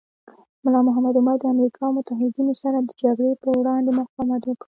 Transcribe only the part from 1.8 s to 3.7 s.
او متحدینو سره د جګړې پر